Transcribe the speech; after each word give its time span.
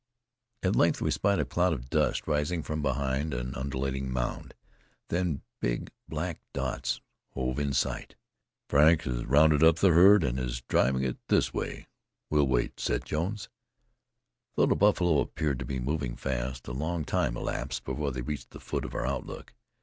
At 0.63 0.75
length 0.75 0.99
we 0.99 1.11
spied 1.11 1.37
a 1.37 1.45
cloud 1.45 1.73
of 1.73 1.91
dust 1.91 2.25
rising 2.27 2.63
from 2.63 2.81
behind 2.81 3.35
an 3.35 3.53
undulating 3.53 4.11
mound, 4.11 4.55
then 5.09 5.43
big 5.59 5.91
black 6.09 6.39
dots 6.53 7.01
hove 7.35 7.59
in 7.59 7.71
sight. 7.71 8.15
"Frank 8.67 9.03
has 9.03 9.23
rounded 9.25 9.61
up 9.63 9.75
the 9.75 9.89
herd, 9.91 10.23
and 10.23 10.39
is 10.39 10.61
driving 10.67 11.03
it 11.03 11.17
this 11.27 11.53
way. 11.53 11.85
We'll 12.31 12.47
wait," 12.47 12.79
said 12.79 13.05
Jones. 13.05 13.47
Though 14.55 14.65
the 14.65 14.75
buffalo 14.75 15.19
appeared 15.21 15.59
to 15.59 15.65
be 15.65 15.77
moving 15.77 16.15
fast, 16.15 16.67
a 16.67 16.71
long 16.71 17.05
time 17.05 17.37
elapsed 17.37 17.83
before 17.83 18.11
they 18.11 18.21
reached 18.23 18.49
the 18.49 18.59
foot 18.59 18.85
of 18.85 18.95
our 18.95 19.05
outlook. 19.05 19.53